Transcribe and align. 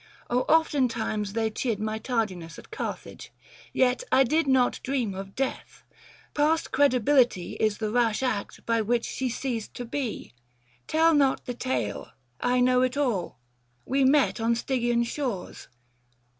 Oh 0.31 0.45
oftentimes 0.49 1.33
they 1.33 1.51
chid 1.51 1.79
My 1.79 1.99
tardiness 1.99 2.57
at 2.57 2.71
Carthage: 2.71 3.31
yet 3.71 4.03
I 4.11 4.23
did 4.23 4.47
Not 4.47 4.79
dream 4.81 5.13
of 5.13 5.35
death; 5.35 5.83
past 6.33 6.71
credibility 6.71 7.53
Is 7.59 7.77
the 7.77 7.91
rash 7.91 8.23
act 8.23 8.65
by 8.65 8.81
which 8.81 9.05
she 9.05 9.29
ceased 9.29 9.75
to 9.75 9.85
be. 9.85 10.33
Tell 10.87 11.13
not 11.13 11.45
the 11.45 11.53
tale, 11.53 12.07
I 12.39 12.61
know 12.61 12.81
it 12.81 12.97
all, 12.97 13.37
we 13.85 14.03
met 14.03 14.37
665 14.37 14.43
On 14.49 14.55
Stygian 14.55 15.03
shores. 15.03 15.67